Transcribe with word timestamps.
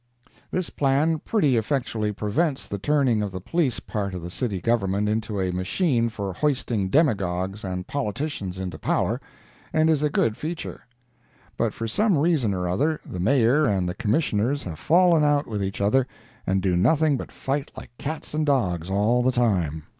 This 0.49 0.71
plan 0.71 1.19
pretty 1.19 1.57
effectually 1.57 2.11
prevents 2.11 2.65
the 2.65 2.79
turning 2.79 3.21
of 3.21 3.31
the 3.31 3.39
police 3.39 3.79
part 3.79 4.15
of 4.15 4.23
the 4.23 4.31
City 4.31 4.59
Government 4.59 5.07
into 5.07 5.39
a 5.39 5.51
machine 5.51 6.09
for 6.09 6.33
hoisting 6.33 6.89
demagogues 6.89 7.63
and 7.63 7.85
politicians 7.85 8.57
into 8.57 8.79
power, 8.79 9.21
and 9.71 9.91
is 9.91 10.01
a 10.01 10.09
good 10.09 10.35
feature. 10.37 10.87
But 11.55 11.71
for 11.71 11.87
some 11.87 12.17
reason 12.17 12.51
or 12.55 12.67
other 12.67 12.99
the 13.05 13.19
Mayor 13.19 13.65
and 13.65 13.87
the 13.87 13.93
Commissioners 13.93 14.63
have 14.63 14.79
fallen 14.79 15.23
out 15.23 15.45
with 15.45 15.63
each 15.63 15.79
other 15.79 16.07
and 16.47 16.63
do 16.63 16.75
nothing 16.75 17.15
but 17.15 17.31
fight 17.31 17.69
like 17.77 17.95
cats 17.99 18.33
and 18.33 18.43
dogs 18.43 18.89
all 18.89 19.21
the 19.21 19.31
time. 19.31 19.83